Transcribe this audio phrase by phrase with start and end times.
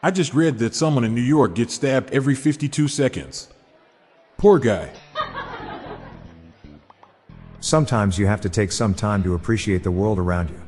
[0.00, 3.48] I just read that someone in New York gets stabbed every 52 seconds.
[4.36, 4.90] Poor guy.
[7.58, 10.60] Sometimes you have to take some time to appreciate the world around you.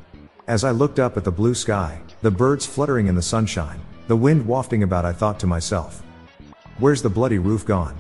[0.49, 4.17] As I looked up at the blue sky, the birds fluttering in the sunshine, the
[4.17, 6.03] wind wafting about, I thought to myself,
[6.79, 7.97] Where's the bloody roof gone?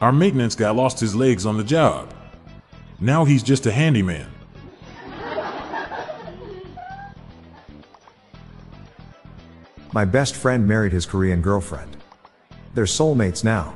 [0.00, 2.14] Our maintenance guy lost his legs on the job.
[3.00, 4.30] Now he's just a handyman.
[9.92, 11.96] My best friend married his Korean girlfriend.
[12.74, 13.74] They're soulmates now.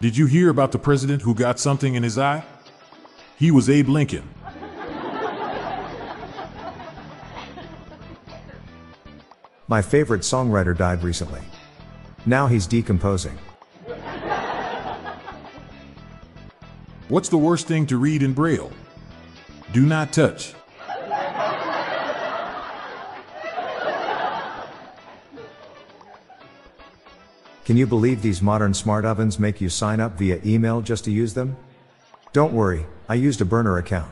[0.00, 2.44] Did you hear about the president who got something in his eye?
[3.36, 4.28] He was Abe Lincoln.
[9.66, 11.42] My favorite songwriter died recently.
[12.26, 13.36] Now he's decomposing.
[17.08, 18.72] What's the worst thing to read in Braille?
[19.72, 20.54] Do not touch.
[27.64, 31.10] Can you believe these modern smart ovens make you sign up via email just to
[31.10, 31.56] use them?
[32.32, 34.10] Don't worry, I used a burner account.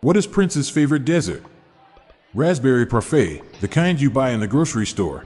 [0.00, 1.42] What is Prince's favorite dessert?
[2.32, 5.24] Raspberry parfait, the kind you buy in the grocery store.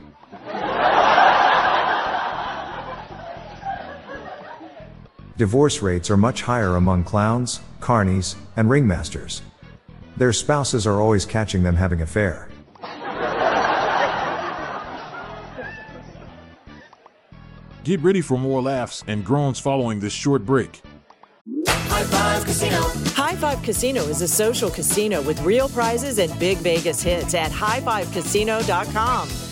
[5.37, 9.41] Divorce rates are much higher among clowns, carnies, and ringmasters.
[10.17, 12.49] Their spouses are always catching them having affair.
[17.85, 20.83] Get ready for more laughs and groans following this short break.
[21.67, 22.81] High Five Casino.
[23.15, 27.51] High Five Casino is a social casino with real prizes and big Vegas hits at
[27.51, 29.52] highfivecasino.com.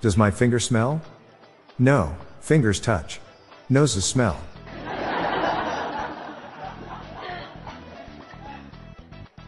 [0.00, 1.02] Does my finger smell?
[1.78, 3.20] No, fingers touch.
[3.68, 4.40] Noses smell.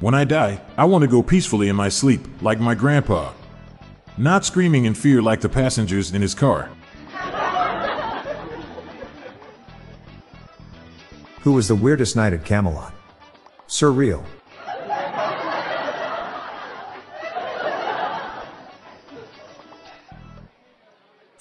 [0.00, 3.32] When I die, I want to go peacefully in my sleep, like my grandpa.
[4.18, 6.68] Not screaming in fear like the passengers in his car.
[11.42, 12.92] Who was the weirdest knight at Camelot?
[13.68, 14.24] Surreal.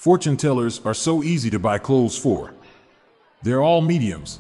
[0.02, 2.56] Fortune tellers are so easy to buy clothes for.
[3.44, 4.40] They're all mediums.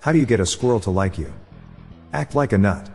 [0.00, 1.32] How do you get a squirrel to like you?
[2.12, 2.90] Act like a nut.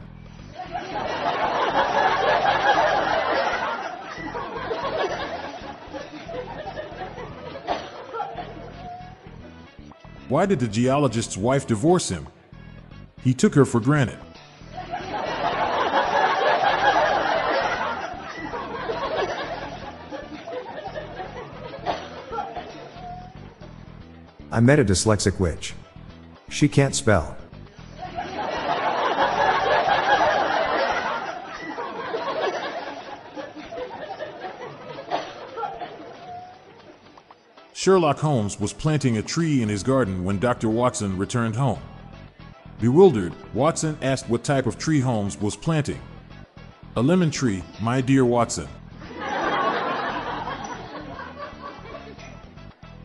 [10.30, 12.28] Why did the geologist's wife divorce him?
[13.24, 14.20] He took her for granted.
[24.54, 25.74] I met a dyslexic witch.
[26.50, 27.38] She can't spell.
[37.74, 40.70] Sherlock Holmes was planting a tree in his garden when Dr.
[40.70, 41.80] Watson returned home.
[42.82, 46.02] Bewildered, Watson asked what type of tree Holmes was planting.
[46.98, 48.68] A lemon tree, my dear Watson.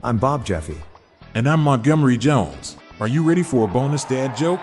[0.03, 0.79] I'm Bob Jeffy.
[1.37, 2.79] And I'm Montgomery Jones.
[2.99, 4.63] Are you ready for a bonus dad joke?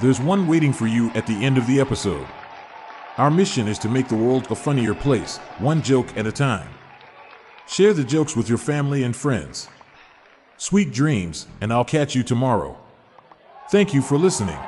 [0.00, 2.28] There's one waiting for you at the end of the episode.
[3.18, 6.68] Our mission is to make the world a funnier place, one joke at a time.
[7.66, 9.68] Share the jokes with your family and friends.
[10.58, 12.78] Sweet dreams, and I'll catch you tomorrow.
[13.72, 14.60] Thank you for listening.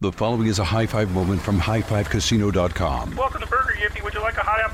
[0.00, 3.16] The following is a high five moment from highfivecasino.com.
[3.16, 4.73] Welcome to Burger Yippee, which would you like a hot apple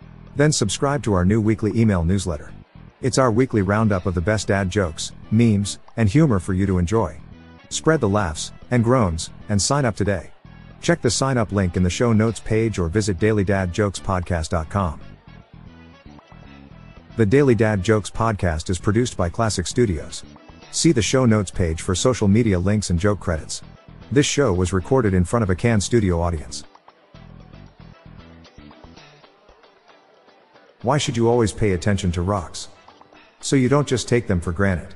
[0.35, 2.51] Then subscribe to our new weekly email newsletter.
[3.01, 6.77] It's our weekly roundup of the best dad jokes, memes, and humor for you to
[6.77, 7.19] enjoy.
[7.69, 10.31] Spread the laughs and groans and sign up today.
[10.81, 15.01] Check the sign up link in the show notes page or visit dailydadjokespodcast.com.
[17.17, 20.23] The Daily Dad Jokes podcast is produced by Classic Studios.
[20.71, 23.61] See the show notes page for social media links and joke credits.
[24.11, 26.63] This show was recorded in front of a Can studio audience.
[30.83, 32.67] Why should you always pay attention to rocks?
[33.39, 34.95] So you don't just take them for granted.